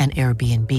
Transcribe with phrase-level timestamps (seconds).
[0.00, 0.72] an Airbnb.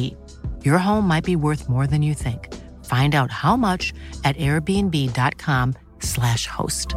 [0.65, 2.47] Your home might be worth more than you think.
[2.85, 6.95] Find out how much at airbnb.com slash host.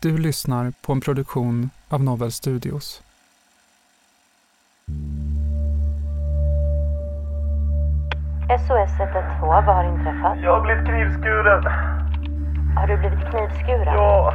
[0.00, 3.02] Du lyssnar på en produktion av Novel Studios.
[8.48, 10.38] SOS 112, vad har inträffat?
[10.42, 11.64] Jag har blivit knivskuren.
[12.76, 13.94] Har du blivit knivskuren?
[13.94, 14.34] Ja,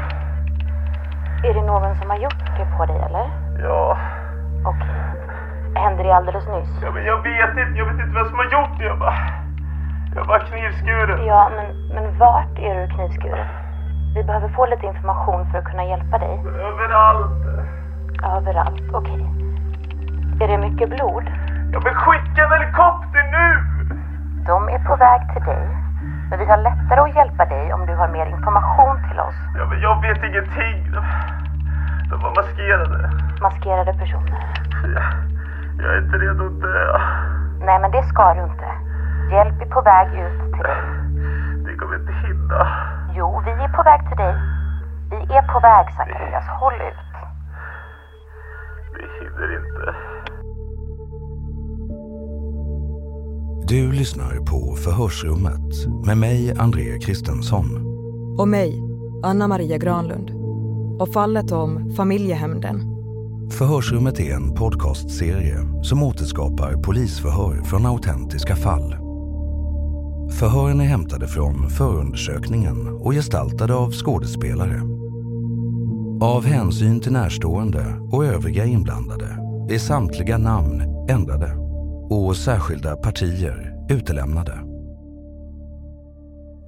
[1.43, 3.25] Är det någon som har gjort det på dig eller?
[3.63, 3.97] ja.
[4.65, 4.87] Okej.
[5.75, 6.79] Hände det alldeles nyss?
[6.83, 8.85] ja men jag vet inte, jag vet inte vem som har gjort det.
[8.85, 9.13] Jag bara...
[10.15, 11.25] Jag bara knivskuren.
[11.25, 13.47] Ja, men, men vart är du knivskuren?
[14.15, 16.39] Vi behöver få lite information för att kunna hjälpa dig.
[16.47, 17.31] Överallt.
[18.37, 19.25] Överallt, okej.
[20.41, 21.23] Är det mycket blod?
[21.73, 23.63] Jag vill skicka en helikopter nu!
[24.45, 25.67] De är på väg till dig.
[26.29, 29.35] Men vi har lättare att hjälpa dig om du har mer information till oss.
[29.57, 30.91] Ja, men jag vet ingenting.
[30.91, 31.01] De,
[32.09, 33.09] de var maskerade.
[33.41, 34.39] Maskerade personer.
[34.83, 35.03] Jag,
[35.83, 36.99] jag är inte redo att dö.
[37.65, 38.67] Nej, men det ska du inte.
[39.31, 40.81] Hjälp är på väg ut till dig.
[41.65, 42.67] Det kommer inte hinna.
[43.13, 44.35] Jo, vi är på väg till dig.
[45.11, 46.47] Vi är på väg, Zacharias.
[46.47, 47.09] Håll ut.
[48.93, 49.95] Vi hinner inte.
[53.69, 57.65] Du lyssnar på Förhörsrummet med mig, André Kristensson.
[58.39, 58.81] Och mig,
[59.23, 60.31] Anna Maria Granlund.
[61.01, 62.81] Och fallet om familjehämnden.
[63.51, 68.91] Förhörsrummet är en podcastserie som återskapar polisförhör från autentiska fall.
[70.31, 74.81] Förhören är hämtade från förundersökningen och gestaltade av skådespelare.
[76.21, 79.37] Av hänsyn till närstående och övriga inblandade
[79.69, 81.58] är samtliga namn ändrade
[82.09, 84.59] och särskilda partier utelämnade.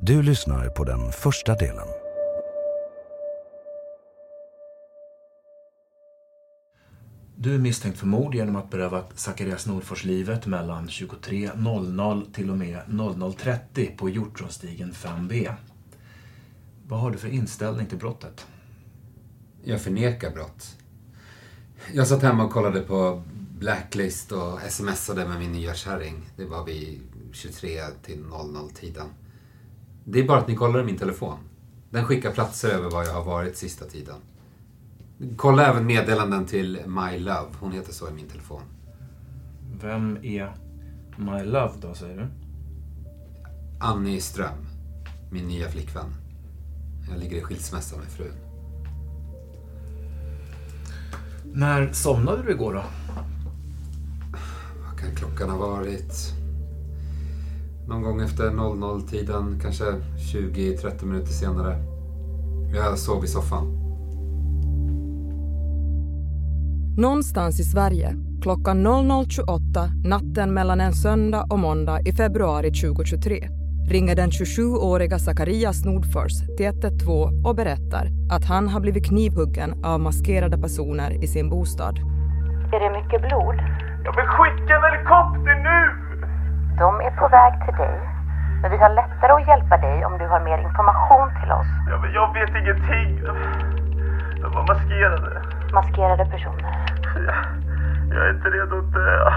[0.01, 1.87] Du lyssnar på den första delen.
[7.35, 12.57] Du är misstänkt för mord genom att beröva Zacharias Nordfors livet mellan 23.00 till och
[12.57, 15.53] med 00.30 på Hjortronstigen 5B.
[16.87, 18.47] Vad har du för inställning till brottet?
[19.63, 20.77] Jag förnekar brott.
[21.93, 23.23] Jag satt hemma och kollade på
[23.61, 26.29] Blacklist och smsade med min nya kärring.
[26.35, 27.01] Det var vid
[27.31, 29.07] 23 till 00-tiden.
[30.03, 31.37] Det är bara att ni kollar i min telefon.
[31.89, 34.15] Den skickar platser över var jag har varit sista tiden.
[35.35, 37.47] Kolla även meddelanden till My Love.
[37.59, 38.61] Hon heter så i min telefon.
[39.81, 40.55] Vem är
[41.17, 42.27] My Love då, säger du?
[43.79, 44.67] Annie Ström.
[45.31, 46.15] Min nya flickvän.
[47.09, 48.35] Jag ligger i skilsmässa med frun.
[51.53, 52.83] När somnade du igår då?
[55.01, 56.33] Kan klockan ha varit?
[57.87, 59.83] Någon gång efter 00-tiden, kanske
[60.33, 61.75] 20-30 minuter senare.
[62.73, 63.81] Jag sov i soffan.
[66.97, 73.49] Någonstans i Sverige klockan 00.28 natten mellan en söndag och måndag i februari 2023
[73.89, 79.99] ringer den 27-åriga Zacharias Nordfors till 112 och berättar att han har blivit knivhuggen av
[79.99, 82.10] maskerade personer i sin bostad.
[82.73, 83.57] Är det mycket blod?
[84.05, 85.79] Jag vill skicka en helikopter nu!
[86.79, 87.99] De är på väg till dig.
[88.61, 91.71] Men vi har lättare att hjälpa dig om du har mer information till oss.
[91.89, 93.09] Ja, men jag vet ingenting.
[94.41, 95.31] De, maskerade.
[95.73, 96.71] Maskerade personer.
[97.15, 97.35] Jag,
[98.13, 99.31] jag är inte redo att dö.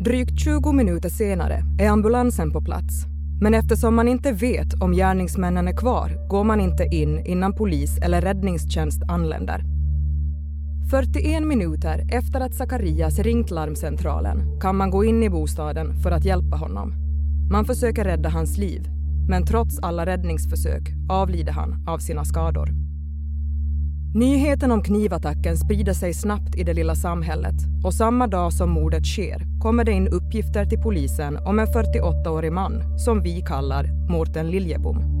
[0.00, 2.94] Drygt 20 minuter senare är ambulansen på plats.
[3.40, 7.98] Men eftersom man inte vet om gärningsmännen är kvar går man inte in innan polis
[7.98, 9.73] eller räddningstjänst anländer.
[10.90, 16.24] 41 minuter efter att Zacharias ringt larmcentralen kan man gå in i bostaden för att
[16.24, 16.94] hjälpa honom.
[17.50, 18.88] Man försöker rädda hans liv,
[19.28, 22.68] men trots alla räddningsförsök avlider han av sina skador.
[24.14, 27.54] Nyheten om knivattacken sprider sig snabbt i det lilla samhället
[27.84, 32.52] och samma dag som mordet sker kommer det in uppgifter till polisen om en 48-årig
[32.52, 35.13] man som vi kallar Mårten Liljebom.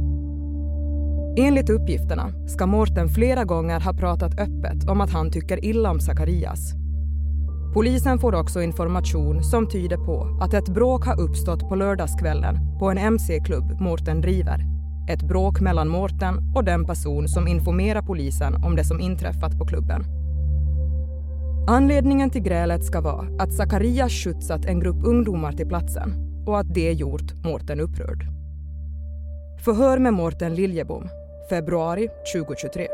[1.36, 6.00] Enligt uppgifterna ska Mårten flera gånger ha pratat öppet om att han tycker illa om
[6.00, 6.74] Sakarias.
[7.74, 12.90] Polisen får också information som tyder på att ett bråk har uppstått på lördagskvällen på
[12.90, 14.64] en mc-klubb Mårten driver
[15.08, 19.66] ett bråk mellan Mårten och den person som informerar polisen om det som inträffat på
[19.66, 20.04] klubben.
[21.68, 26.14] Anledningen till grälet ska vara att Sakarias skjutsat en grupp ungdomar till platsen
[26.46, 28.26] och att det gjort Mårten upprörd.
[29.64, 31.08] Förhör med Mårten Liljebom,
[31.48, 32.88] februari 2023.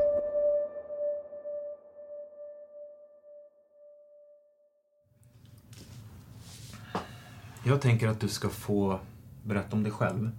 [7.64, 9.00] Jag tänker att du ska få
[9.44, 10.30] berätta om dig själv.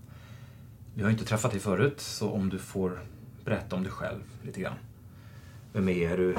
[0.95, 3.01] Vi har inte träffat dig förut, så om du får
[3.45, 4.77] berätta om dig själv lite grann.
[5.73, 6.35] Vem är du?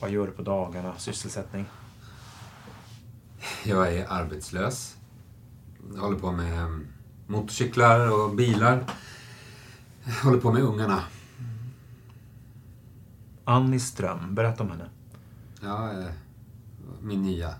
[0.00, 0.98] Vad gör du på dagarna?
[0.98, 1.66] Sysselsättning?
[3.64, 4.96] Jag är arbetslös.
[5.94, 6.86] Jag håller på med
[7.26, 8.84] motorcyklar och bilar.
[10.10, 11.02] Jag håller på med ungarna.
[13.44, 14.88] Annie Ström, berätta om henne.
[15.60, 16.10] Ja, eh,
[17.00, 17.54] min nya.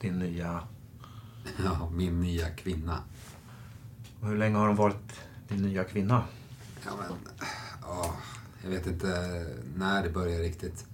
[0.00, 0.60] Din nya...
[1.64, 2.98] Ja, min nya kvinna.
[4.20, 6.22] Och hur länge har hon varit din nya kvinna?
[6.84, 7.18] Ja, men...
[7.82, 8.14] Ja,
[8.62, 9.44] jag vet inte
[9.76, 10.86] när det började riktigt.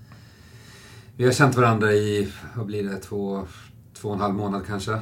[1.16, 3.46] Vi har känt varandra i, vad blir det, två,
[3.94, 5.00] två och en halv månad kanske.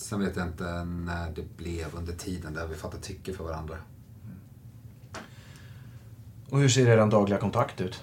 [0.00, 3.76] Sen vet jag inte när det blev under tiden där vi fattade tycke för varandra.
[6.50, 8.02] Och hur ser er dagliga kontakt ut?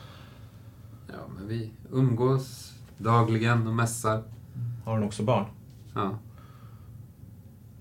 [1.07, 4.23] Ja, men vi umgås dagligen och mässar.
[4.85, 5.45] Har hon också barn?
[5.93, 6.19] Ja.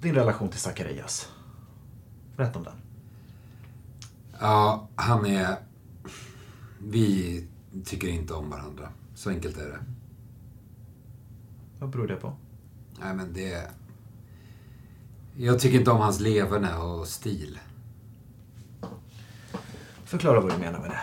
[0.01, 1.33] Din relation till Zacharias.
[2.37, 2.77] Berätta om den.
[4.41, 5.57] Ja, han är...
[6.79, 7.47] Vi
[7.85, 8.89] tycker inte om varandra.
[9.15, 9.81] Så enkelt är det.
[11.79, 12.37] Vad beror det på?
[13.01, 13.71] Nej, men det...
[15.39, 17.59] Jag tycker inte om hans leverne och stil.
[20.05, 21.01] Förklara vad du menar med det.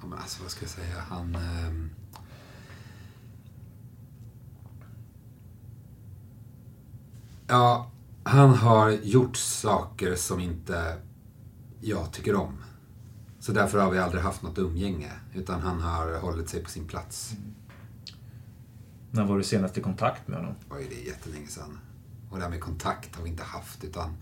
[0.00, 1.00] Ja, men alltså, vad ska jag säga?
[1.08, 1.34] Han...
[1.34, 1.90] ehm,
[7.50, 7.90] Ja,
[8.24, 10.96] han har gjort saker som inte
[11.80, 12.58] jag tycker om.
[13.40, 15.12] Så därför har vi aldrig haft något umgänge.
[15.34, 17.32] Utan han har hållit sig på sin plats.
[19.10, 20.54] När var du senast i kontakt med honom?
[20.70, 21.78] Oj, det är jättelänge sedan.
[22.30, 23.84] Och det här med kontakt har vi inte haft.
[23.84, 24.16] Utan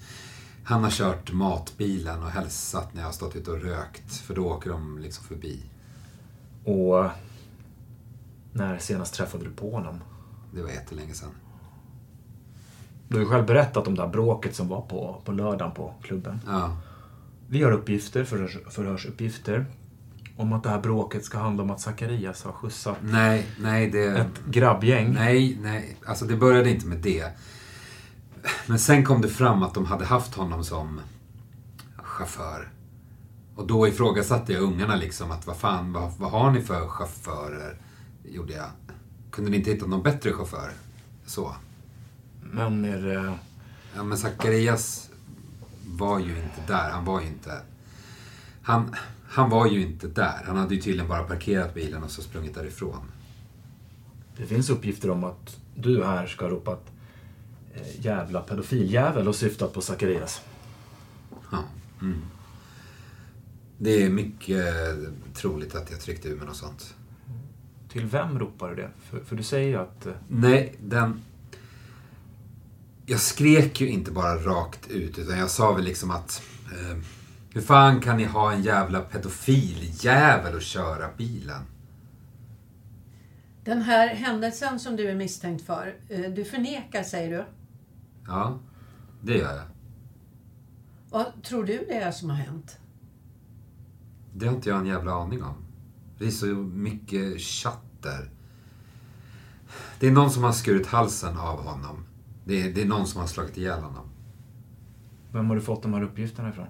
[0.64, 4.12] han har kört matbilen och hälsat när jag har stått ute och rökt.
[4.12, 5.62] För då åker de liksom förbi.
[6.64, 7.04] Och
[8.52, 10.00] när senast träffade du på honom?
[10.54, 11.30] Det var jättelänge sedan.
[13.08, 15.94] Du har ju själv berättat om det här bråket som var på, på lördagen på
[16.02, 16.40] klubben.
[16.46, 16.76] Ja.
[17.48, 19.66] Vi har uppgifter, förhörs, förhörsuppgifter,
[20.36, 24.04] om att det här bråket ska handla om att Zacharias har skjutsat Nej, nej det...
[24.04, 25.12] ett grabbgäng.
[25.12, 25.96] Nej, nej.
[26.06, 27.30] Alltså det började inte med det.
[28.66, 31.00] Men sen kom det fram att de hade haft honom som
[31.96, 32.68] chaufför.
[33.54, 37.76] Och då ifrågasatte jag ungarna liksom att vad fan, vad, vad har ni för chaufförer?
[38.24, 38.70] Gjorde jag.
[39.30, 40.70] Kunde ni inte hitta någon bättre chaufför?
[41.26, 41.56] Så.
[42.40, 43.34] Men är det...
[43.96, 45.10] Ja, men Zacharias
[45.86, 46.90] var ju inte där.
[46.90, 47.60] Han var ju inte...
[48.62, 48.94] Han,
[49.28, 50.42] han var ju inte där.
[50.46, 53.12] Han hade ju tydligen bara parkerat bilen och så sprungit därifrån.
[54.36, 56.90] Det finns uppgifter om att du här ska ha ropat
[57.98, 60.42] jävla pedofiljävel och syftat på Zacharias.
[61.52, 61.64] Ja.
[62.00, 62.22] Mm.
[63.78, 64.74] Det är mycket
[65.34, 66.94] troligt att jag tryckte ur mig något sånt.
[67.88, 68.90] Till vem ropar du det?
[69.10, 70.06] För, för du säger ju att...
[70.06, 71.22] eh, Nej, den...
[73.06, 76.42] Jag skrek ju inte bara rakt ut, utan jag sa väl liksom att...
[76.72, 76.96] Eh,
[77.54, 81.62] hur fan kan ni ha en jävla pedofiljävel och köra bilen?
[83.64, 87.44] Den här händelsen som du är misstänkt för, eh, du förnekar säger du.
[88.28, 88.58] Ja,
[89.22, 89.64] det gör jag.
[91.10, 92.78] Vad tror du det är som har hänt?
[94.34, 95.54] Det har inte jag en jävla aning om.
[96.18, 98.30] Det är så mycket chatter.
[100.00, 102.06] Det är någon som har skurit halsen av honom.
[102.44, 104.08] Det är, det är någon som har slagit ihjäl honom.
[105.32, 106.66] Vem har du fått de här uppgifterna ifrån?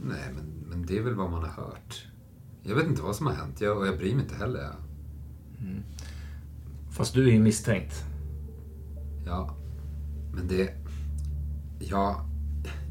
[0.00, 2.06] Nej, men, men det är väl vad man har hört.
[2.62, 4.70] Jag vet inte vad som har hänt jag, och jag bryr mig inte heller.
[5.60, 5.82] Mm.
[6.90, 8.04] Fast du är ju misstänkt.
[9.26, 9.57] Ja,
[10.32, 10.70] men det...
[11.78, 12.20] Ja,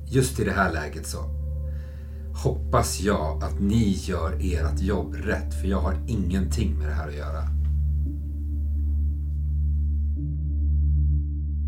[0.05, 1.17] just i det här läget så
[2.43, 7.07] hoppas jag att ni gör ert jobb rätt, för jag har ingenting med det här
[7.07, 7.43] att göra.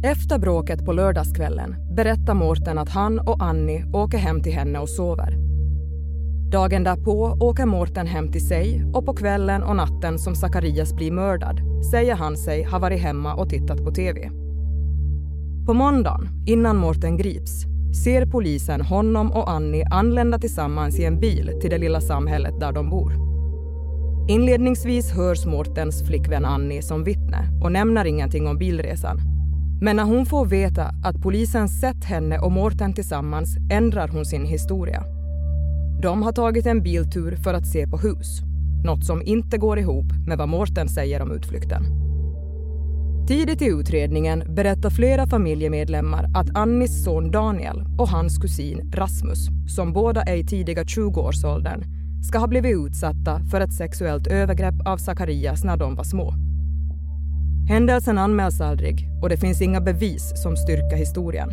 [0.04, 4.90] Efter bråket på lördagskvällen berättar Mårten att han och Annie åker hem till henne och
[4.90, 5.38] sover.
[6.52, 11.12] Dagen därpå åker Mårten hem till sig och på kvällen och natten som Zacharias blir
[11.12, 11.62] mördad
[11.92, 14.39] säger han sig ha varit hemma och tittat på TV.
[15.70, 17.66] På måndagen, innan Mårten grips,
[18.04, 22.72] ser polisen honom och Annie anlända tillsammans i en bil till det lilla samhället där
[22.72, 23.14] de bor.
[24.30, 29.20] Inledningsvis hörs Mårtens flickvän Annie som vittne och nämner ingenting om bilresan.
[29.82, 34.46] Men när hon får veta att polisen sett henne och Mårten tillsammans ändrar hon sin
[34.46, 35.04] historia.
[36.02, 38.42] De har tagit en biltur för att se på hus.
[38.86, 42.09] Något som inte går ihop med vad Mårten säger om utflykten.
[43.30, 49.94] Tidigt i utredningen berättar flera familjemedlemmar att Annis son Daniel och hans kusin Rasmus, som
[49.94, 51.84] båda är i tidiga 20-årsåldern,
[52.30, 56.34] ska ha blivit utsatta för ett sexuellt övergrepp av Zacharias när de var små.
[57.68, 61.50] Händelsen anmäls aldrig och det finns inga bevis som styrker historien.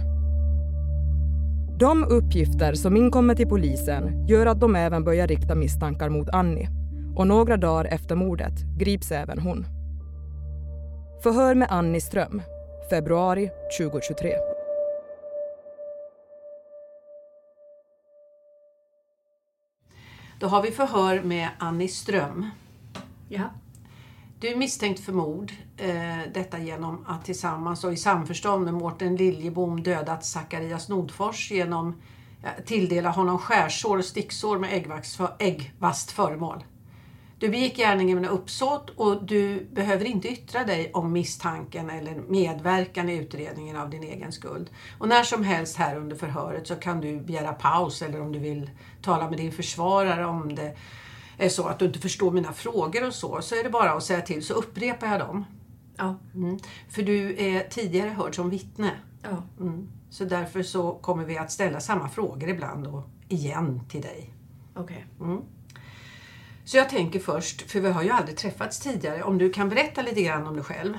[1.79, 6.69] De uppgifter som inkommer till polisen gör att de även börjar rikta misstankar mot Annie
[7.17, 9.76] och några dagar efter mordet grips även hon.
[11.27, 12.43] Förhör med Annie Ström,
[12.91, 14.33] februari 2023.
[20.41, 22.51] Då har vi förhör med Annie Ström.
[23.29, 23.43] Ja.
[24.41, 25.53] Du är misstänkt för mord.
[25.77, 32.03] Eh, detta genom att tillsammans och i samförstånd med Mårten Liljebom dödat Zacharias Nordfors genom
[32.43, 36.65] att tilldela honom skärsår och sticksår med äggvast, äggvast föremål.
[37.39, 43.09] Du begick gärningen med uppsåt och du behöver inte yttra dig om misstanken eller medverkan
[43.09, 44.71] i utredningen av din egen skuld.
[44.99, 48.39] Och när som helst här under förhöret så kan du begära paus eller om du
[48.39, 48.71] vill
[49.03, 50.77] tala med din försvarare om det
[51.39, 54.05] är så att du inte förstår mina frågor och så, så är det bara att
[54.05, 55.45] säga till så upprepar jag dem.
[55.97, 56.15] Ja.
[56.35, 56.59] Mm.
[56.89, 58.91] För du är tidigare hörd som vittne.
[59.23, 59.43] Ja.
[59.61, 59.89] Mm.
[60.11, 64.35] Så därför så kommer vi att ställa samma frågor ibland och igen till dig.
[64.75, 65.07] Okej.
[65.19, 65.29] Okay.
[65.29, 65.43] Mm.
[66.67, 70.03] Så jag tänker först, för vi har ju aldrig träffats tidigare, om du kan berätta
[70.03, 70.95] lite grann om dig själv.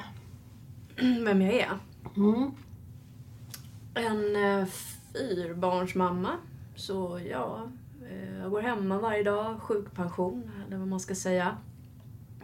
[1.25, 1.77] Vem jag är?
[2.17, 2.51] Mm.
[3.93, 4.67] En eh,
[5.13, 6.31] fyrbarnsmamma.
[6.75, 7.67] Så ja,
[8.09, 11.57] eh, jag går hemma varje dag, sjukpension eller vad man ska säga.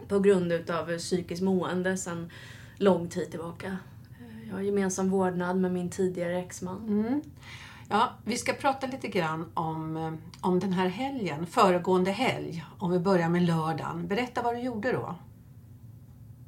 [0.08, 2.30] På grund utav psykiskt mående sedan
[2.76, 3.66] lång tid tillbaka.
[4.20, 6.88] Eh, jag har gemensam vårdnad med min tidigare exman.
[6.88, 7.20] Mm.
[7.94, 12.64] Ja, vi ska prata lite grann om, om den här helgen, föregående helg.
[12.78, 14.08] Om vi börjar med lördagen.
[14.08, 15.14] Berätta vad du gjorde då.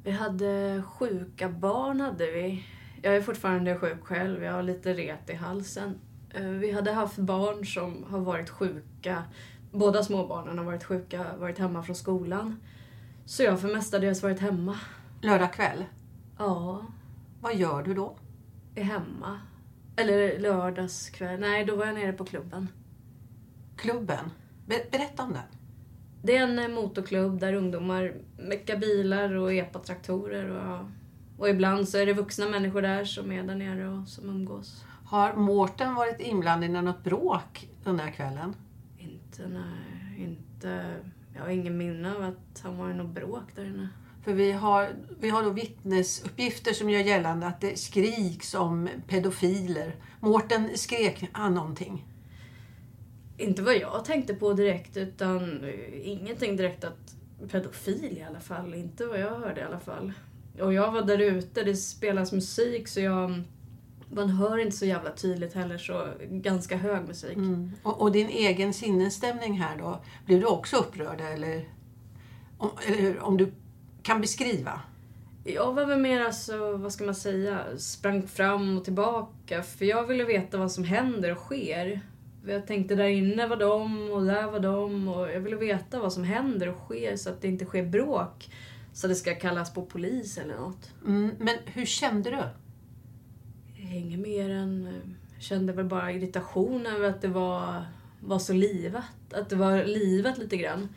[0.03, 2.65] Vi hade sjuka barn hade vi.
[3.01, 5.99] Jag är fortfarande sjuk själv, jag har lite ret i halsen.
[6.59, 9.23] Vi hade haft barn som har varit sjuka.
[9.71, 12.59] Båda småbarnen har varit sjuka, varit hemma från skolan.
[13.25, 14.79] Så jag har för mestadels varit hemma.
[15.21, 15.85] Lördag kväll?
[16.37, 16.85] Ja.
[17.41, 18.15] Vad gör du då?
[18.75, 19.39] Är hemma.
[19.97, 21.39] Eller lördagskväll.
[21.39, 22.67] Nej, då var jag nere på klubben.
[23.75, 24.31] Klubben?
[24.65, 25.43] Ber berätta om den.
[26.23, 30.49] Det är en motorklubb där ungdomar meckar bilar och epatraktorer.
[30.49, 30.85] Och,
[31.37, 34.85] och ibland så är det vuxna människor där som är där nere och som umgås.
[35.05, 38.55] Har Mårten varit inblandad i något bråk den där kvällen?
[38.97, 40.23] Inte, nej.
[40.23, 40.95] Inte...
[41.35, 43.89] Jag har ingen minne av att han var i något bråk där inne.
[44.23, 49.95] För vi har, vi har då vittnesuppgifter som gör gällande att det skriks om pedofiler.
[50.19, 52.05] Mårten skrek han någonting?
[53.37, 55.65] Inte vad jag tänkte på direkt, utan
[56.03, 57.15] ingenting direkt att
[57.51, 58.73] pedofil i alla fall.
[58.73, 60.13] Inte vad jag hörde i alla fall.
[60.61, 63.43] Och jag var där ute, det spelas musik så jag...
[64.09, 67.37] Man hör inte så jävla tydligt heller, så ganska hög musik.
[67.37, 67.71] Mm.
[67.83, 70.01] Och, och, din egen sinnesstämning här då?
[70.25, 71.69] Blev du också upprörd eller?
[72.57, 73.51] Om, eller om du
[74.07, 74.81] kan beskriva?
[75.43, 79.63] Jag var väl mer alltså, vad ska man säga, sprang fram och tillbaka.
[79.63, 82.01] För jag ville veta vad som händer och sker.
[82.47, 86.13] Jag tänkte där inne var de och där var de och jag ville veta vad
[86.13, 88.49] som händer och sker så att det inte sker bråk.
[88.93, 90.91] Så det ska kallas på polis eller något.
[91.05, 92.43] Mm, men hur kände du?
[93.95, 94.93] Inget mer än...
[95.39, 97.85] Kände väl bara irritation över att det var,
[98.19, 99.33] var så livat.
[99.33, 100.89] Att det var livat lite grann.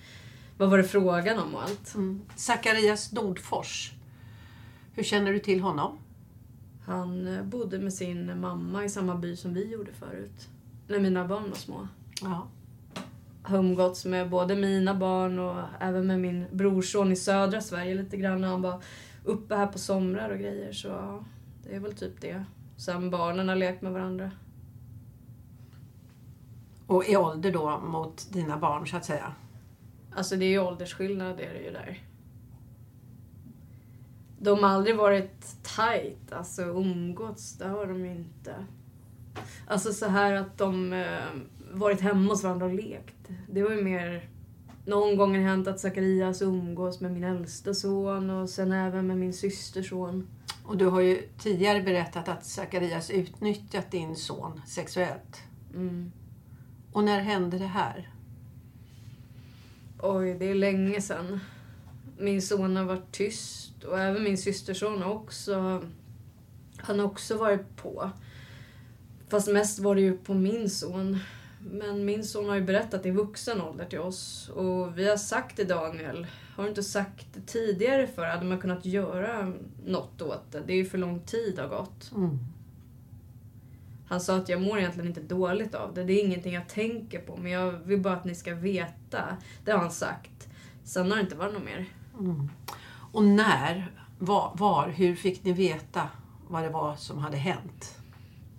[0.61, 1.95] Vad var det frågan om och allt?
[1.95, 2.21] Mm.
[2.37, 3.93] Zacharias Nordfors.
[4.93, 5.99] Hur känner du till honom?
[6.87, 10.49] Han bodde med sin mamma i samma by som vi gjorde förut.
[10.89, 11.89] När mina barn var små.
[12.23, 12.49] Ja.
[13.43, 18.17] har umgåtts med både mina barn och även med min brorson i södra Sverige lite
[18.17, 18.83] grann han var
[19.25, 20.73] uppe här på somrar och grejer.
[20.73, 21.25] Så ja,
[21.63, 22.45] det är väl typ det.
[22.77, 24.31] Sen barnen har lekt med varandra.
[26.87, 29.35] Och i ålder då mot dina barn så att säga?
[30.15, 32.03] Alltså det är ju åldersskillnad är det ju där.
[34.39, 38.55] De har aldrig varit tight, alltså umgåtts, det har de ju inte.
[39.67, 41.25] Alltså så här att de eh,
[41.73, 43.29] varit hemma hos varandra och lekt.
[43.49, 44.29] Det var ju mer...
[44.87, 49.19] Någon gång har hänt att Zacharias umgås med min äldsta son och sen även med
[49.19, 50.29] min systerson.
[50.65, 55.43] Och du har ju tidigare berättat att Zacharias utnyttjat din son sexuellt.
[55.75, 56.13] Mm.
[56.93, 58.11] Och när hände det här?
[60.03, 61.41] Oj, det är länge sedan.
[62.19, 65.83] Min son har varit tyst och även min systerson har också...
[66.77, 68.11] Han har också varit på.
[69.29, 71.19] Fast mest var det ju på min son.
[71.61, 74.49] Men min son har ju berättat i vuxen ålder till oss.
[74.49, 76.27] Och vi har sagt till Daniel,
[76.57, 79.53] har du inte sagt det tidigare för hade man kunnat göra
[79.87, 80.63] något åt det?
[80.67, 82.13] Det är ju för lång tid har gått.
[82.13, 82.39] Mm.
[84.11, 86.05] Han sa att jag mår egentligen inte dåligt av det.
[86.05, 87.37] Det är ingenting jag tänker på.
[87.37, 89.37] Men jag vill bara att ni ska veta.
[89.65, 90.49] Det har han sagt.
[90.85, 91.87] Sen har det inte varit något mer.
[92.19, 92.49] Mm.
[93.13, 96.09] Och när, var, var, hur fick ni veta
[96.49, 97.99] vad det var som hade hänt?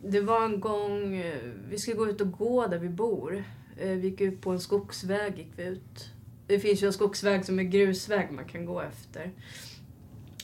[0.04, 1.40] Det var en gång, eh,
[1.70, 3.44] vi skulle gå ut och gå där vi bor.
[3.78, 5.38] Eh, Vi gick ut på en skogsväg.
[5.38, 6.10] Gick vi ut.
[6.48, 9.32] Det finns ju en skogsväg som är grusväg man kan gå efter.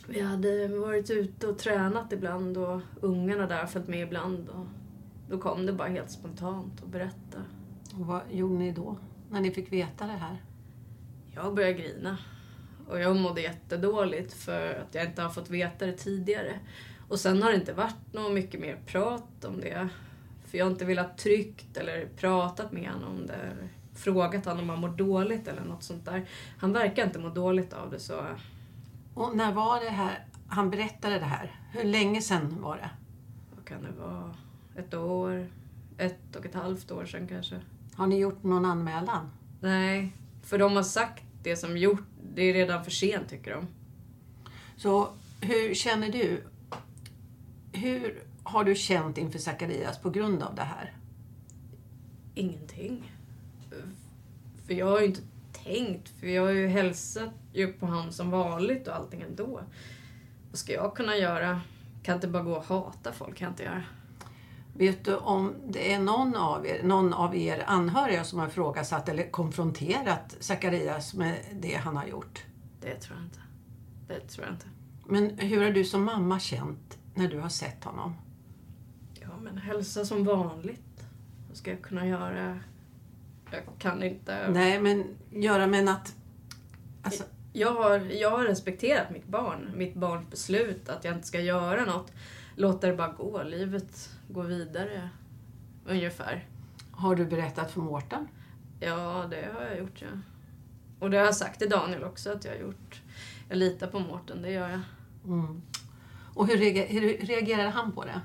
[0.08, 4.50] Vi hade varit ute och tränat ibland och ungarna där har följt med ibland.
[4.50, 4.66] Och
[5.30, 7.38] då kom det bara helt spontant att berätta.
[8.00, 8.98] Och vad gjorde ni då,
[9.30, 10.42] när ni fick veta det här?
[11.34, 12.18] Jag började grina.
[12.88, 16.60] Och jag mådde jättedåligt för att jag inte har fått veta det tidigare.
[17.08, 19.90] Och sen har det inte varit något mycket mer prat om det.
[20.46, 23.54] För jag har inte velat tryckt eller pratat med honom om det.
[23.94, 26.30] Frågat honom om han mår dåligt eller något sånt där.
[26.58, 28.26] Han verkar inte må dåligt av det så...
[29.14, 31.60] Och när var det här, han berättade det här?
[31.72, 32.90] Hur länge sedan var det?
[33.56, 34.36] Vad kan det vara?
[34.78, 35.48] Ett år?
[35.98, 37.60] Ett och ett halvt år sedan kanske.
[37.96, 39.30] Har ni gjort någon anmälan?
[39.62, 40.14] Nej,
[40.44, 42.04] för de har sagt det som gjort.
[42.36, 43.68] Det är redan för sent tycker de.
[44.78, 45.10] Så
[45.42, 46.44] hur känner du?
[47.72, 50.94] Hur har du känt inför Zacharias på grund av det här?
[52.36, 53.12] Ingenting.
[54.66, 55.22] För jag har ju inte
[55.64, 59.62] tänkt, för jag har ju hälsat ju på honom som vanligt och allting ändå.
[60.50, 61.62] Vad ska jag kunna göra?
[62.04, 63.84] Kan inte bara gå och hata folk, kan jag inte göra.
[64.78, 69.10] Vet du om det är någon av er, någon av er anhöriga som har ifrågasatt
[69.10, 72.44] eller konfronterat Zacharias med det han har gjort?
[72.82, 73.40] Det tror jag inte.
[74.08, 74.66] Det tror jag inte.
[75.06, 78.16] Men hur har du som mamma känt när du har sett honom?
[79.22, 81.04] Ja, men hälsa som vanligt.
[81.48, 82.60] Vad ska jag kunna göra?
[83.52, 84.50] Jag kan inte...
[84.52, 86.16] Nej, men göra med att...
[87.02, 91.40] Alltså, Jag har, jag har respekterat mitt barn, mitt barns beslut att jag inte ska
[91.40, 92.12] göra något.
[92.56, 95.10] Låta det bara gå, livet går vidare.
[95.86, 96.48] Ungefär.
[96.92, 98.28] har du berättat för Mårten?
[98.80, 100.08] Ja, det har jag gjort, ja.
[101.00, 103.02] Och det har jag sagt till Daniel också att jag har gjort.
[103.50, 104.82] Jag litar på Mårten, det gör jag.
[105.26, 105.62] Mm.
[106.34, 108.22] Och hur, reager, hur reagerade han på det?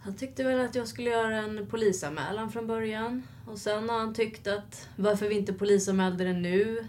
[0.00, 3.22] Han tyckte väl att jag skulle göra en polisanmälan från början.
[3.46, 6.88] Och sen har han tyckt att varför vi inte polisanmälde det nu.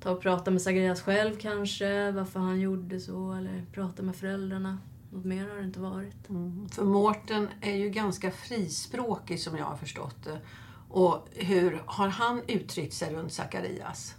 [0.00, 3.32] Ta och prata med Zacharias själv kanske, varför han gjorde så.
[3.32, 4.78] Eller prata med föräldrarna.
[5.10, 6.28] Något mer har det inte varit.
[6.28, 6.68] Mm.
[6.68, 10.40] För Mårten är ju ganska frispråkig som jag har förstått det.
[10.88, 14.14] Och hur har han uttryckt sig runt Zacharias?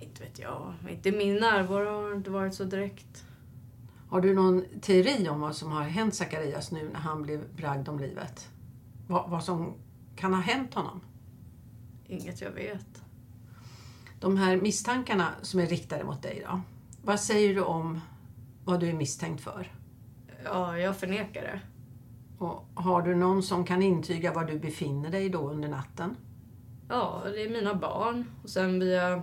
[0.00, 0.74] Inte vet jag.
[0.90, 3.24] Inte min närvaro har det inte varit så direkt.
[4.08, 7.88] Har du någon teori om vad som har hänt Zacharias nu när han blev bragd
[7.88, 8.48] om livet?
[9.06, 9.74] Vad, vad som
[10.16, 11.00] kan ha hänt honom?
[12.06, 13.02] Inget jag vet.
[14.20, 16.60] De här misstankarna som är riktade mot dig då?
[17.02, 18.00] Vad säger du om
[18.64, 19.72] vad du är misstänkt för?
[20.44, 21.60] Ja, jag förnekar det.
[22.38, 26.16] Och har du någon som kan intyga var du befinner dig då under natten?
[26.88, 28.24] Ja, det är mina barn.
[28.42, 29.22] Och sen via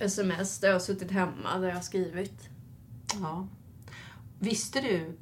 [0.00, 2.48] sms där jag har suttit hemma, där jag har skrivit.
[3.20, 3.46] Ja.
[4.38, 5.16] Visste du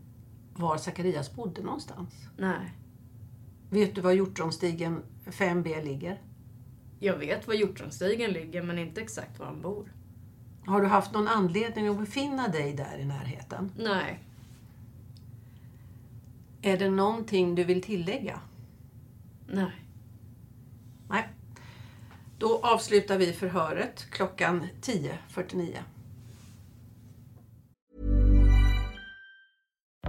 [0.54, 2.14] var Zacharias bodde någonstans?
[2.36, 2.74] Nej.
[3.70, 6.22] Vet du var Hjortronstigen 5B ligger?
[6.98, 9.92] Jag vet var Hjortronstigen ligger, men inte exakt var han bor.
[10.66, 13.72] Har du haft någon anledning att befinna dig där i närheten?
[13.76, 14.18] Nej.
[16.62, 18.40] Är det någonting du vill tillägga?
[19.46, 19.84] Nej.
[21.08, 21.28] Nej.
[22.38, 25.76] Då avslutar vi förhöret klockan 10.49.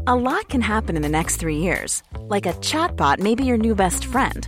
[0.07, 2.03] A lot can happen in the next three years.
[2.29, 4.47] Like a chatbot may be your new best friend.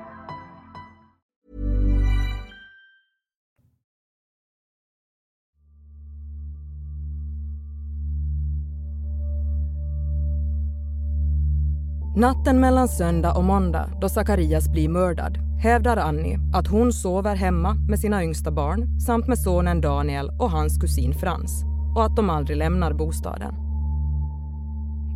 [12.15, 17.73] Natten mellan söndag och måndag, då Zacharias blir mördad, hävdar Annie att hon sover hemma
[17.89, 21.63] med sina yngsta barn samt med sonen Daniel och hans kusin Frans
[21.95, 23.53] och att de aldrig lämnar bostaden.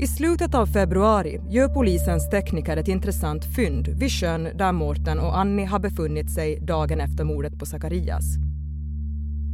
[0.02, 5.38] I slutet av februari gör polisens tekniker ett intressant fynd vid sjön där Mårten och
[5.38, 8.26] Annie har befunnit sig dagen efter mordet på Zacharias.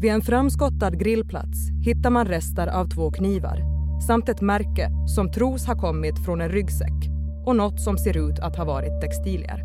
[0.02, 3.62] Vid en framskottad grillplats hittar man rester av två knivar
[4.08, 7.11] samt ett märke som tros ha kommit från en ryggsäck
[7.46, 9.64] och något som ser ut att ha varit textilier.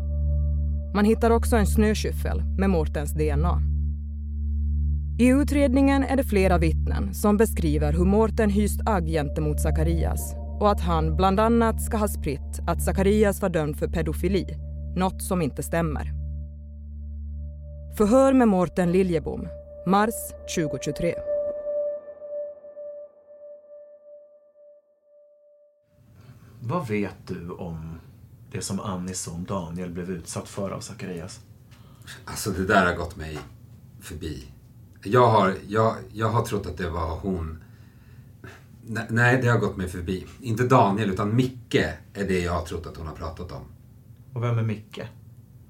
[0.95, 3.61] Man hittar också en snöskyffel med Mårtens DNA.
[5.19, 10.71] I utredningen är det flera vittnen som beskriver hur Mårten hyst agg gentemot Zacharias och
[10.71, 14.45] att han bland annat ska ha spritt att Zacharias var dömd för pedofili,
[14.95, 16.11] något som inte stämmer.
[17.97, 19.47] Förhör med Mårten Liljebom,
[19.85, 20.13] mars
[20.55, 21.36] 2023.
[26.67, 27.99] Vad vet du om
[28.51, 31.39] det som Annis son Daniel blev utsatt för av Zacharias?
[32.25, 33.39] Alltså det där har gått mig
[33.99, 34.51] förbi.
[35.03, 37.63] Jag har, jag, jag har trott att det var hon.
[39.09, 40.25] Nej, det har gått mig förbi.
[40.41, 41.75] Inte Daniel, utan Micke
[42.13, 43.63] är det jag har trott att hon har pratat om.
[44.33, 45.01] Och vem är Micke?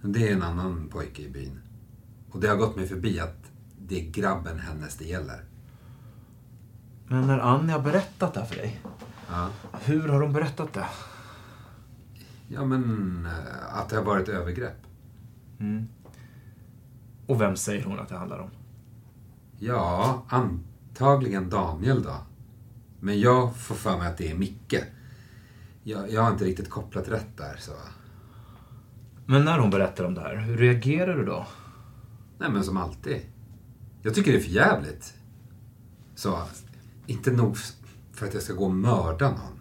[0.02, 1.60] Det är en annan pojke i byn.
[2.32, 5.44] Och det har gått mig förbi att det är grabben hennes det gäller.
[7.08, 8.82] Men när Annie har berättat det här för dig,
[9.30, 9.50] Ja.
[9.82, 10.86] hur har hon berättat det?
[12.48, 14.88] Ja, men eh, att det har varit övergrepp.
[15.60, 15.88] Mm.
[17.28, 18.50] Och vem säger hon att det handlar om?
[19.60, 22.16] Ja, antagligen Daniel då.
[23.00, 24.76] Men jag får för mig att det är Micke.
[25.84, 27.72] Jag, jag har inte riktigt kopplat rätt där, så...
[29.26, 31.48] Men när hon berättar om det här, hur reagerar du då?
[32.40, 33.22] Nej, men som alltid.
[34.02, 35.14] Jag tycker det är för jävligt.
[36.16, 36.44] Så,
[37.06, 37.58] inte nog
[38.18, 39.60] för att jag ska gå och mörda någon.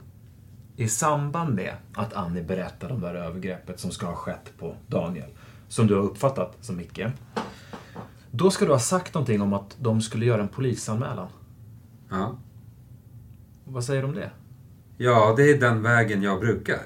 [0.77, 4.77] I samband med att Annie berättar om det här övergreppet som ska ha skett på
[4.87, 5.31] Daniel,
[5.69, 7.01] som du har uppfattat som Micke,
[8.31, 11.29] då ska du ha sagt någonting om att de skulle göra en polisanmälan.
[12.11, 12.39] Ja.
[13.65, 14.31] Vad säger du om det?
[14.97, 16.81] Ja, det är den vägen jag brukar.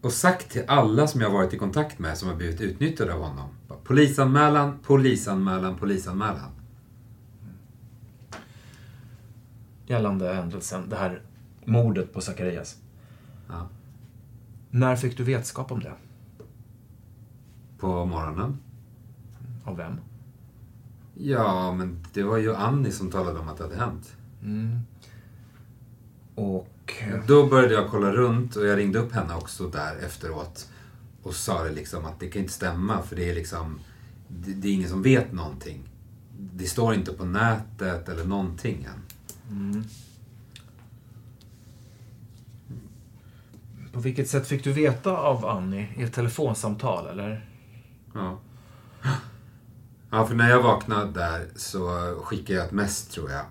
[0.00, 3.20] Och sagt till alla som jag varit i kontakt med som har blivit utnyttjade av
[3.20, 3.48] honom.
[3.84, 6.59] Polisanmälan, polisanmälan, polisanmälan.
[9.90, 11.22] Gällande händelsen, det här
[11.64, 12.76] mordet på Zacharias.
[13.48, 13.68] Ja.
[14.70, 15.92] När fick du vetskap om det?
[17.78, 18.58] På morgonen.
[19.64, 20.00] Av vem?
[21.14, 24.16] Ja, men det var ju Annie som talade om att det hade hänt.
[24.42, 24.80] Mm.
[26.34, 26.94] Och...
[27.26, 30.68] Då började jag kolla runt och jag ringde upp henne också där efteråt.
[31.22, 33.80] Och sa det liksom att det kan inte stämma för det är liksom...
[34.28, 35.88] Det, det är ingen som vet någonting.
[36.38, 39.09] Det står inte på nätet eller någonting än.
[39.50, 39.84] Mm.
[43.92, 47.46] På vilket sätt fick du veta av Annie i ett telefonsamtal, eller?
[48.14, 48.38] Ja.
[50.10, 53.44] Ja, för när jag vaknade där så skickade jag ett mess, tror jag.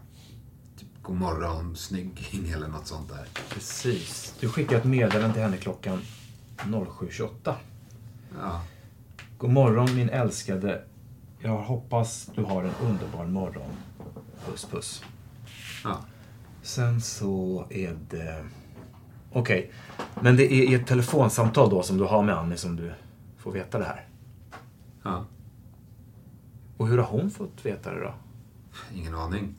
[0.78, 3.28] Typ, God morgon, snygging eller något sånt där.
[3.50, 4.36] Precis.
[4.40, 6.02] Du skickade ett meddelande till henne klockan
[6.58, 7.54] 07.28.
[8.42, 8.62] Ja.
[9.38, 10.84] God morgon min älskade.
[11.40, 13.72] Jag hoppas du har en underbar morgon.
[14.46, 15.04] Puss puss.
[15.84, 16.00] Ja.
[16.62, 18.46] Sen så är det...
[19.32, 19.72] Okej.
[20.22, 22.94] Men det är i ett telefonsamtal då som du har med Annie som du
[23.38, 24.08] får veta det här?
[25.04, 25.26] Ja.
[26.78, 28.14] Och hur har hon fått veta det då?
[28.94, 29.56] Ingen aning.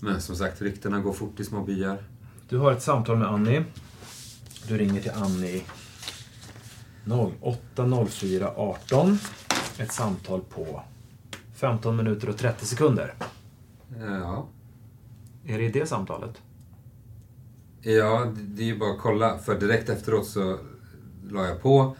[0.00, 2.04] Men som sagt, ryktena går fort i små byar.
[2.48, 3.64] Du har ett samtal med Annie.
[4.68, 5.62] Du ringer till Annie
[7.04, 9.18] 08.04.18.
[9.78, 10.82] Ett samtal på
[11.54, 13.14] 15 minuter och 30 sekunder.
[13.98, 14.48] Ja.
[15.46, 16.42] Är det i det samtalet?
[17.80, 19.38] Ja, det- är ju bara att kolla.
[19.38, 20.58] För direkt efteråt så
[21.30, 21.96] la jag på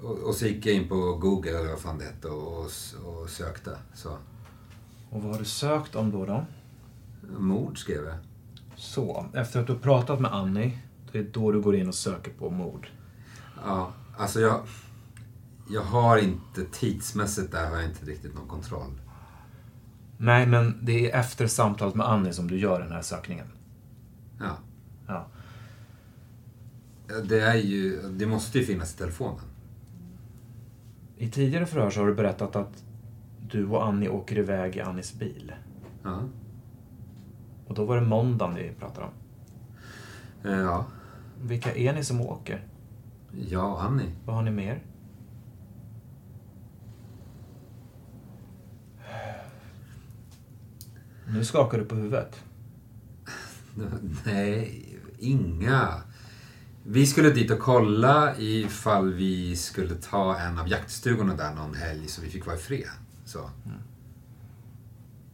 [0.00, 2.70] och, och så gick jag in på Google eller vad fan det hette och, och,
[3.22, 3.78] och sökte.
[3.94, 4.10] Så.
[5.10, 6.26] Och vad har du sökt om då?
[6.26, 6.44] då?
[7.38, 8.14] Mord skrev jag.
[8.76, 10.78] Så, efter att du har pratat med Annie,
[11.12, 12.88] det är då du går in och söker på mord.
[13.64, 14.60] Ja, alltså jag...
[15.72, 19.00] Jag har inte tidsmässigt där har jag inte riktigt någon kontroll.
[20.22, 23.46] Nej, men det är efter samtalet med Annie som du gör den här sökningen.
[24.40, 24.56] Ja.
[25.06, 25.26] Ja.
[27.28, 28.02] Det är ju...
[28.02, 29.40] Det måste ju finnas i telefonen.
[31.16, 32.84] I tidigare förhör så har du berättat att
[33.50, 35.52] du och Annie åker iväg i Annies bil.
[36.02, 36.20] Ja.
[37.66, 39.12] Och då var det måndagen vi pratade om.
[40.50, 40.86] Eh, Ja.
[41.42, 42.64] Vilka är ni som åker?
[43.48, 44.14] Jag och Annie.
[44.26, 44.82] Vad har ni mer?
[51.34, 52.44] Nu skakar du på huvudet.
[54.24, 54.84] Nej,
[55.18, 56.02] inga.
[56.84, 62.08] Vi skulle dit och kolla ifall vi skulle ta en av jaktstugorna där någon helg
[62.08, 62.88] så vi fick vara fred.
[63.24, 63.50] Så.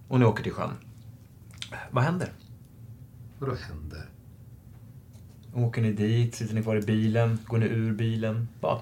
[0.09, 0.71] Och ni åker till sjön.
[1.91, 2.33] Vad händer?
[3.39, 4.11] Vadå händer?
[5.55, 6.35] Åker ni dit?
[6.35, 7.39] Sitter ni kvar i bilen?
[7.47, 8.49] Går ni ur bilen?
[8.61, 8.81] Vad?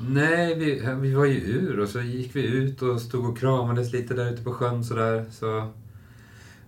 [0.00, 3.92] Nej, vi, vi var ju ur och så gick vi ut och stod och kramades
[3.92, 5.24] lite där ute på sjön sådär.
[5.30, 5.72] Så.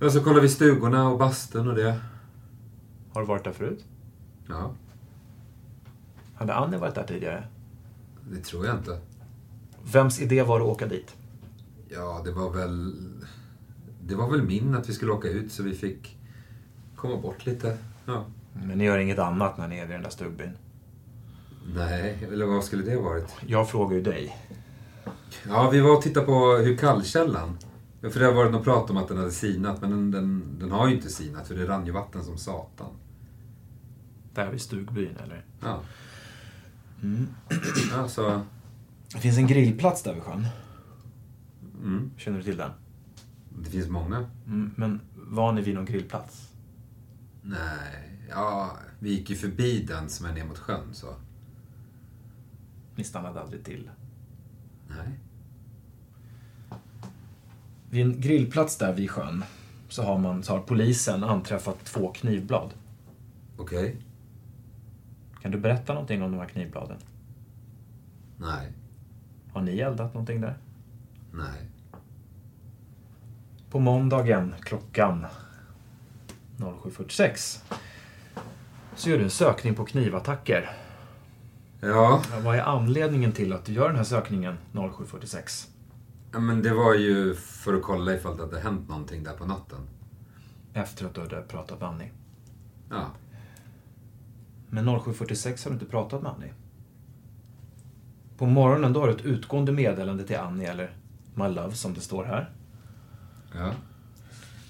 [0.01, 2.01] Och så kollade vi stugorna och bastun och det.
[3.13, 3.85] Har du varit där förut?
[4.49, 4.73] Ja,
[6.35, 7.45] Hade Annie varit där tidigare?
[8.31, 9.01] det tror jag inte.
[9.93, 11.17] Vems idé var det att åka dit?
[11.89, 12.95] Ja, det var väl...
[14.07, 16.19] Det var väl min att vi skulle åka ut så vi fick
[16.97, 17.79] komma bort lite.
[18.07, 18.25] Ja.
[18.53, 20.51] Men ni gör inget annat när ni är vid den där stugbyn?
[21.75, 23.35] Nej, eller vad skulle det ha varit?
[23.47, 24.37] Jag frågar ju dig.
[25.49, 27.59] Ja, vi var och tittade på hur kallkällan.
[28.01, 30.59] Ja, För det har varit något prat om att den hade sinat, men den, den,
[30.59, 32.91] den har ju inte sinat för det rann ju vatten som satan.
[34.35, 35.45] Där vid stugbyn, eller?
[35.61, 35.81] Ja.
[37.03, 37.29] Mm.
[37.95, 38.47] Alltså...
[39.13, 40.47] Det finns en grillplats där vid sjön.
[41.83, 42.11] Mm.
[42.17, 42.71] Känner du till den?
[43.63, 44.31] Det finns många.
[44.47, 46.53] Mm, men var ni vid någon grillplats?
[47.43, 51.15] Nej, ja, vi gick ju förbi den som är ner mot sjön så.
[52.95, 53.91] Ni stannade aldrig till?
[54.89, 55.21] Nej.
[57.91, 59.45] Vid en grillplats där vid sjön
[59.89, 62.75] så har, man, så har polisen anträffat två knivblad.
[63.57, 63.97] Okej.
[65.43, 66.97] Kan du berätta någonting om de här knivbladen?
[68.37, 68.73] Nej.
[69.53, 70.59] Har ni eldat någonting där?
[71.33, 71.71] Nej.
[73.71, 75.27] På måndagen klockan
[76.57, 77.63] 07.46
[78.95, 80.71] så gör du en sökning på knivattacker.
[81.81, 82.23] Ja.
[82.45, 85.69] Vad är anledningen till att du gör den här sökningen 0746?
[86.33, 89.47] Ja, men det var ju för att kolla ifall det hade hänt någonting där på
[89.47, 89.79] natten.
[90.75, 92.11] Efter att du hade pratat med Annie.
[92.91, 93.07] Ja.
[94.71, 96.53] Men 0746 har du inte pratat med Annie.
[98.39, 100.97] På morgonen då har du ett utgående meddelande till Annie, eller
[101.35, 102.51] My Love som det står här.
[103.55, 103.73] Ja.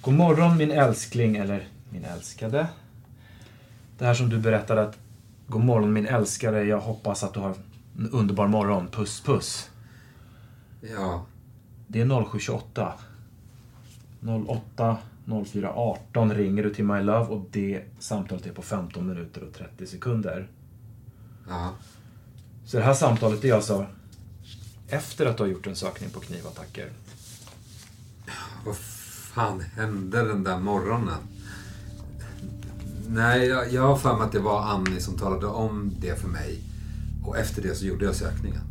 [0.00, 2.68] God morgon min älskling, eller min älskade.
[3.98, 4.98] Det här som du berättade att
[5.46, 7.54] God morgon min älskare, jag hoppas att du har
[7.98, 8.88] en underbar morgon.
[8.88, 9.70] Puss puss.
[10.80, 11.26] Ja.
[11.88, 12.92] Det är 0728.
[14.48, 14.96] 08
[15.46, 19.54] 04 18 ringer du till My Love och det samtalet är på 15 minuter och
[19.54, 20.50] 30 sekunder.
[21.48, 21.74] Ja.
[22.64, 23.86] Så det här samtalet är alltså
[24.88, 26.92] efter att du har gjort en sökning på knivattacker.
[28.66, 31.22] Vad fan hände den där morgonen?
[33.08, 36.28] Nej, jag, jag har för mig att det var Annie som talade om det för
[36.28, 36.60] mig.
[37.24, 38.67] Och efter det så gjorde jag sökningen.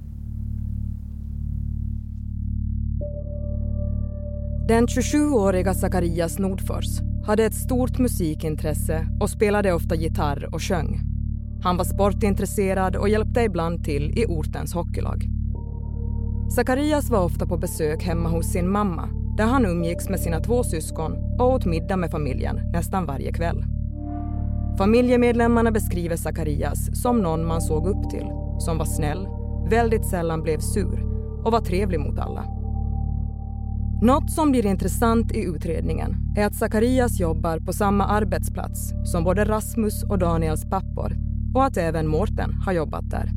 [4.68, 11.00] Den 27-åriga Zacharias Nordfors hade ett stort musikintresse och spelade ofta gitarr och sjöng.
[11.64, 15.26] Han var sportintresserad och hjälpte ibland till i ortens hockeylag.
[16.56, 20.64] Zacharias var ofta på besök hemma hos sin mamma där han umgicks med sina två
[20.64, 23.66] syskon och åt middag med familjen nästan varje kväll.
[24.78, 28.28] Familjemedlemmarna beskriver Zacharias som någon man såg upp till,
[28.60, 29.28] som var snäll,
[29.70, 31.06] väldigt sällan blev sur
[31.46, 32.57] och var trevlig mot alla.
[34.02, 39.46] Något som blir intressant i utredningen är att Zacharias jobbar på samma arbetsplats som både
[39.46, 41.16] Rasmus och Daniels pappor
[41.56, 43.32] och att även Mårten har jobbat där.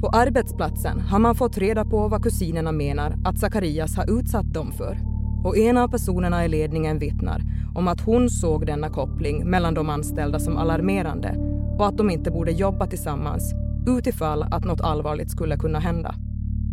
[0.00, 4.72] På arbetsplatsen har man fått reda på vad kusinerna menar att Zacharias har utsatt dem
[4.72, 4.98] för
[5.44, 7.42] och en av personerna i ledningen vittnar
[7.74, 11.34] om att hon såg denna koppling mellan de anställda som alarmerande
[11.78, 13.54] och att de inte borde jobba tillsammans
[13.86, 16.14] utifall att något allvarligt skulle kunna hända.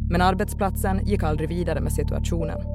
[0.10, 2.72] Men arbetsplatsen gick aldrig vidare med situationen.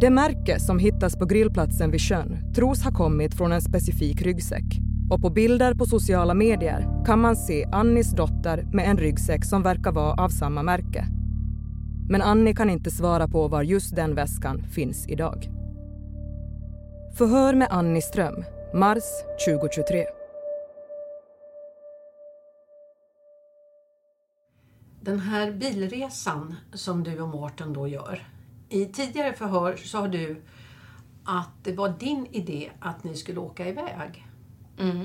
[0.00, 4.64] Det märke som hittas på grillplatsen vid sjön tros ha kommit från en specifik ryggsäck.
[5.10, 9.62] Och på bilder på sociala medier kan man se Annis dotter med en ryggsäck som
[9.62, 11.06] verkar vara av samma märke.
[12.08, 15.48] Men Annie kan inte svara på var just den väskan finns idag.
[17.18, 19.04] Förhör med Annie Ström, mars
[19.48, 20.04] 2023.
[25.00, 28.39] Den här bilresan som du och Mårten då gör.
[28.72, 30.42] I tidigare förhör sa du
[31.24, 34.26] att det var din idé att ni skulle åka iväg.
[34.78, 35.04] Mm.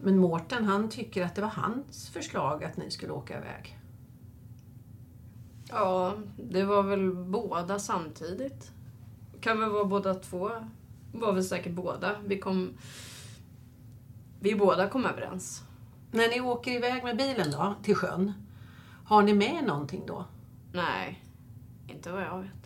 [0.00, 3.78] Men Mårten han tycker att det var hans förslag att ni skulle åka iväg.
[5.68, 8.72] Ja, det var väl båda samtidigt.
[9.40, 10.50] Kan väl vara båda två.
[11.12, 12.16] Var väl säkert båda.
[12.26, 12.72] Vi kom...
[14.40, 15.62] Vi båda kom överens.
[16.10, 18.32] När ni åker iväg med bilen då, till sjön,
[19.04, 20.24] har ni med någonting då?
[20.72, 21.24] Nej,
[21.86, 22.63] inte vad jag vet.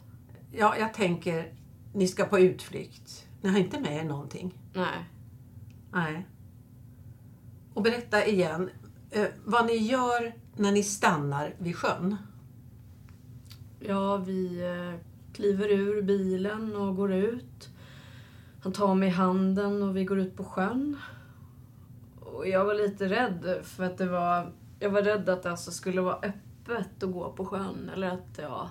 [0.52, 1.52] Ja, jag tänker,
[1.92, 3.28] ni ska på utflykt.
[3.40, 4.58] Ni har inte med er någonting?
[4.74, 5.04] Nej.
[5.92, 6.26] Nej.
[7.74, 8.70] Och berätta igen,
[9.10, 12.16] eh, vad ni gör när ni stannar vid sjön.
[13.80, 15.00] Ja, vi eh,
[15.32, 17.68] kliver ur bilen och går ut.
[18.62, 20.96] Han tar mig i handen och vi går ut på sjön.
[22.20, 24.52] Och jag var lite rädd för att det var...
[24.80, 27.90] Jag var rädd att det alltså skulle vara öppet att gå på sjön.
[27.94, 28.70] Eller att, ja...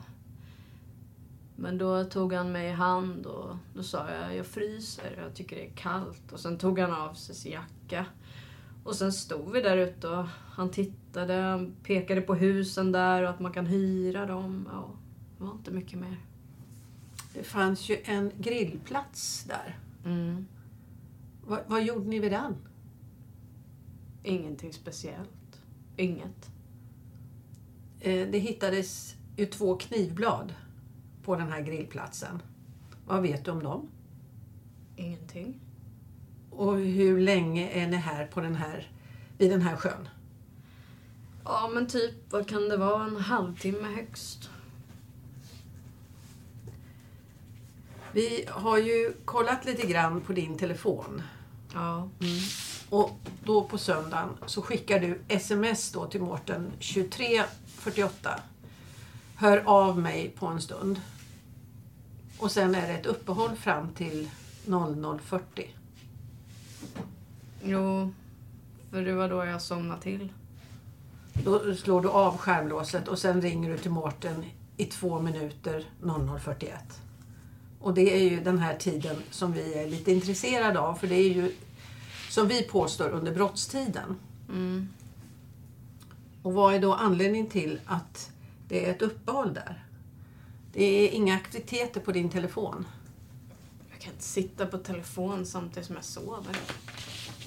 [1.60, 5.56] Men då tog han mig i hand och då sa jag, jag fryser, jag tycker
[5.56, 6.32] det är kallt.
[6.32, 8.06] Och sen tog han av sig sin jacka.
[8.84, 13.30] Och sen stod vi där ute och han tittade, han pekade på husen där och
[13.30, 14.70] att man kan hyra dem.
[14.72, 14.92] Ja,
[15.38, 16.18] det var inte mycket mer.
[17.34, 19.80] Det fanns ju en grillplats där.
[20.06, 20.48] Mm.
[21.46, 22.56] Vad, vad gjorde ni vid den?
[24.24, 25.62] Ingenting speciellt.
[25.96, 26.52] Inget.
[28.00, 30.54] Eh, det hittades ju två knivblad
[31.28, 32.42] på den här grillplatsen.
[33.06, 33.90] Vad vet du om dem?
[34.96, 35.60] Ingenting.
[36.52, 38.92] Och hur länge är ni här, på den här
[39.38, 40.10] vid den här sjön?
[41.44, 43.04] Ja, men typ, vad kan det vara?
[43.04, 44.50] En halvtimme högst.
[48.12, 51.22] Vi har ju kollat lite grann på din telefon.
[51.74, 52.10] Ja.
[52.20, 52.40] Mm.
[52.90, 58.40] Och då på söndagen så skickar du sms då till Mårten 2348.
[59.36, 61.02] Hör av mig på en stund.
[62.40, 64.30] Och sen är det ett uppehåll fram till
[64.66, 65.40] 00.40.
[67.64, 68.14] Jo,
[68.92, 70.34] för det var då jag somnade till.
[71.44, 74.46] Då slår du av skärmlåset och sen ringer du till Mårten
[74.78, 76.70] i två minuter 00.41.
[77.80, 81.16] Och det är ju den här tiden som vi är lite intresserade av för det
[81.16, 81.56] är ju
[82.30, 84.16] Som vi påstår under brottstiden.
[84.50, 84.90] Mm.
[86.42, 88.32] Och vad är då anledningen till att
[88.68, 89.87] det är ett uppehåll där?
[90.78, 92.86] Det är inga aktiviteter på din telefon.
[93.92, 96.56] Jag kan inte sitta på telefon samtidigt som jag sover.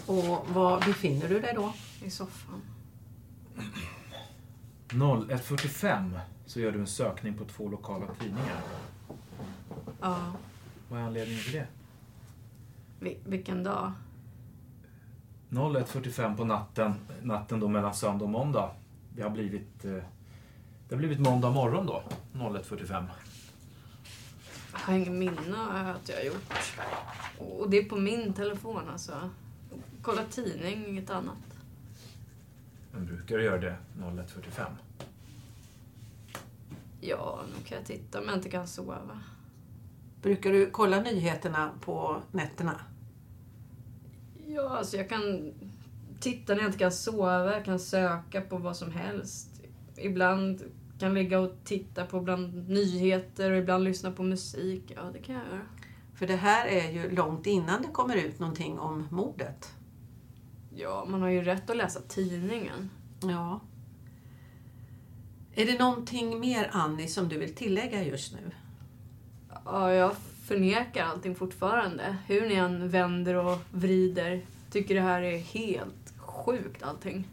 [0.07, 1.73] Och var befinner du dig då?
[2.05, 2.61] I soffan.
[4.89, 8.61] 01.45 så gör du en sökning på två lokala tidningar.
[10.01, 10.33] Ja.
[10.89, 11.67] Vad är anledningen till det?
[13.01, 13.93] Vil- vilken dag?
[15.51, 18.71] 01.45 på natten, natten då mellan söndag och måndag.
[19.15, 20.03] Det har blivit, eh,
[20.91, 23.07] det har blivit måndag morgon då, 01.45.
[24.73, 26.79] Jag har ingen minne av att jag har gjort.
[27.39, 29.31] Och det är på min telefon alltså.
[30.03, 31.37] Kolla tidning, inget annat.
[32.93, 34.67] Men brukar du göra det 01.45?
[37.01, 39.21] Ja, nu kan jag titta om jag inte kan sova.
[40.23, 42.81] Brukar du kolla nyheterna på nätterna?
[44.47, 45.53] Ja, alltså jag kan
[46.21, 49.49] titta när jag inte kan sova, jag kan söka på vad som helst.
[49.97, 50.63] Ibland
[51.01, 54.93] kan ligga och titta på bland nyheter och ibland lyssna på musik.
[54.97, 55.67] Ja, det kan jag göra.
[56.15, 59.75] För det här är ju långt innan det kommer ut någonting om mordet.
[60.75, 62.91] Ja, man har ju rätt att läsa tidningen.
[63.23, 63.61] Ja.
[65.55, 68.51] Är det någonting mer, Annie, som du vill tillägga just nu?
[69.65, 72.17] Ja, jag förnekar allting fortfarande.
[72.27, 74.45] Hur ni än vänder och vrider.
[74.71, 77.29] Tycker det här är helt sjukt allting.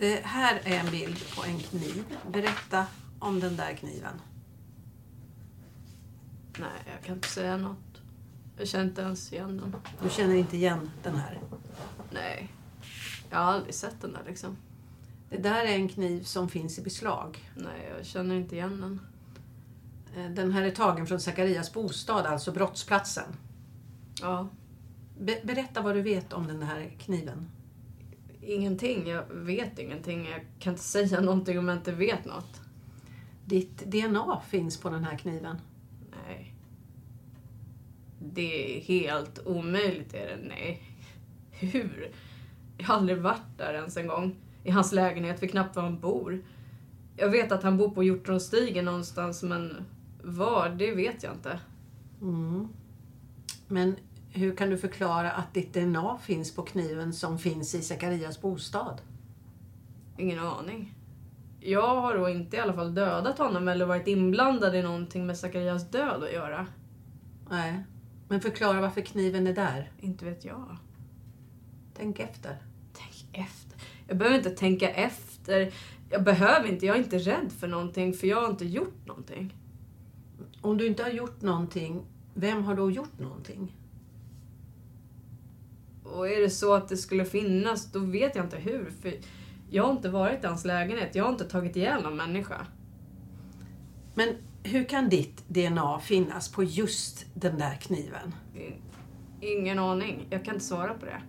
[0.00, 2.04] Det här är en bild på en kniv.
[2.32, 2.86] Berätta
[3.18, 4.20] om den där kniven.
[6.58, 8.02] Nej, jag kan inte säga något.
[8.58, 9.76] Jag känner inte ens igen den.
[10.02, 11.38] Du känner inte igen den här?
[12.10, 12.48] Nej.
[13.30, 14.56] Jag har aldrig sett den där liksom.
[15.30, 17.50] Det där är en kniv som finns i beslag.
[17.56, 19.00] Nej, jag känner inte igen den.
[20.24, 23.36] Eh, Den här är tagen från Zacharias bostad, alltså brottsplatsen.
[24.20, 24.48] Ja.
[25.18, 27.50] Be- berätta vad du vet om den här kniven.
[28.42, 29.08] Ingenting.
[29.08, 30.26] Jag vet ingenting.
[30.26, 32.60] Jag kan inte säga någonting om jag inte vet något.
[33.44, 35.56] Ditt DNA finns på den här kniven.
[36.26, 36.54] Nej.
[38.18, 40.48] Det är helt omöjligt, är det.
[40.48, 40.82] Nej.
[41.50, 42.10] Hur?
[42.78, 44.36] Jag har aldrig varit där ens en gång.
[44.64, 46.42] I hans lägenhet, vet knappt var han bor.
[47.16, 49.76] Jag vet att han bor på Hjortronstigen någonstans, men
[50.22, 51.60] var, det vet jag inte.
[52.20, 52.68] Mm.
[53.68, 53.96] Men
[54.32, 59.00] hur kan du förklara att ditt DNA finns på kniven som finns i Zacharias bostad?
[60.18, 60.94] Ingen aning.
[61.60, 65.38] Jag har då inte i alla fall dödat honom eller varit inblandad i någonting med
[65.38, 66.66] Zacharias död att göra.
[67.50, 67.84] Nej.
[68.28, 69.92] Men förklara varför kniven är där.
[70.00, 70.76] Inte vet jag.
[71.96, 72.62] Tänk efter.
[72.92, 73.80] Tänk efter.
[74.08, 75.72] Jag behöver inte tänka efter.
[76.10, 76.86] Jag behöver inte.
[76.86, 79.56] Jag är inte rädd för någonting för jag har inte gjort någonting.
[80.60, 83.76] Om du inte har gjort någonting, vem har då gjort någonting?
[86.14, 88.92] Och är det så att det skulle finnas, då vet jag inte hur.
[89.02, 89.12] För
[89.70, 91.14] jag har inte varit i hans lägenhet.
[91.14, 92.66] Jag har inte tagit ihjäl någon människa.
[94.14, 94.28] Men
[94.62, 98.34] hur kan ditt DNA finnas på just den där kniven?
[99.40, 100.26] Ingen aning.
[100.30, 101.22] Jag kan inte svara på det.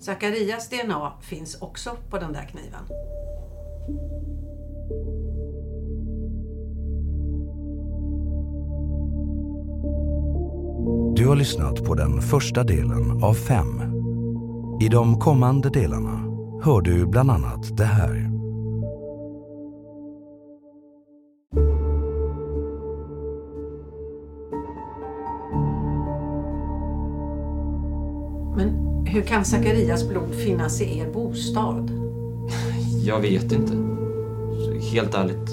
[0.00, 2.84] Zacharias DNA finns också på den där kniven.
[11.16, 13.95] Du har lyssnat på den första delen av fem.
[14.80, 16.22] I de kommande delarna
[16.62, 18.30] hör du bland annat det här.
[28.56, 28.68] Men
[29.06, 31.90] hur kan Zacharias blod finnas i er bostad?
[33.04, 33.72] Jag vet inte.
[34.92, 35.50] Helt ärligt.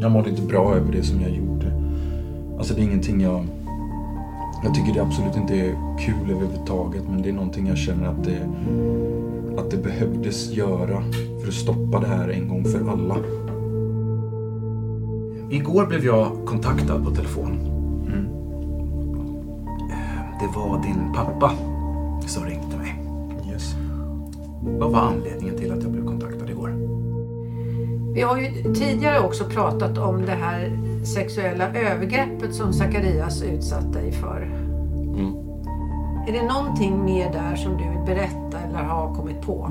[0.00, 1.72] Jag mådde inte bra över det som jag gjorde.
[2.58, 3.46] Alltså det är ingenting jag...
[4.62, 8.24] Jag tycker det absolut inte är kul överhuvudtaget men det är någonting jag känner att
[8.24, 8.48] det,
[9.60, 11.02] att det behövdes göra
[11.40, 13.16] för att stoppa det här en gång för alla.
[15.50, 17.58] Igår blev jag kontaktad på telefon.
[18.06, 18.26] Mm.
[19.90, 21.52] Eh, Det var din pappa
[22.26, 23.02] som ringde mig.
[23.52, 23.74] Yes.
[24.62, 26.74] Vad var anledningen till att jag blev kontaktad igår?
[28.14, 34.12] Vi har ju tidigare också pratat om det här sexuella övergreppet som Zacharias utsatt dig
[34.12, 34.42] för.
[34.42, 35.34] Mm.
[36.28, 39.70] Är det någonting mer där som du vill berätta eller har kommit på?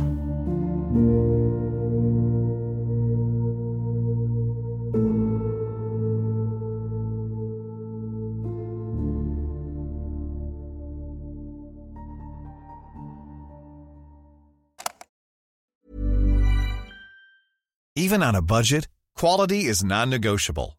[17.96, 20.79] Even on a budget, quality is non-negotiable.